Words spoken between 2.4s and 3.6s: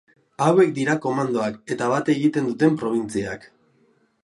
duten probintziak.